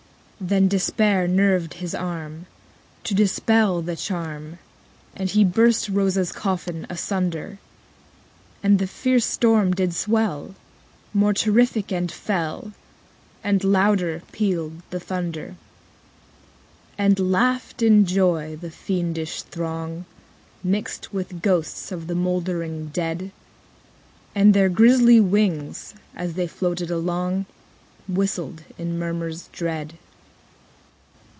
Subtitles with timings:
[0.41, 0.59] _75 14.
[0.63, 2.47] Then despair nerved his arm
[3.03, 4.57] To dispel the charm,
[5.15, 7.59] And he burst Rosa's coffin asunder.
[8.63, 10.55] And the fierce storm did swell
[11.13, 12.73] More terrific and fell, _80
[13.43, 15.57] And louder pealed the thunder.
[16.97, 16.97] 15.
[16.97, 20.05] And laughed, in joy, the fiendish throng,
[20.63, 23.31] Mixed with ghosts of the mouldering dead:
[24.33, 27.45] And their grisly wings, as they floated along,
[28.09, 29.99] Whistled in murmurs dread.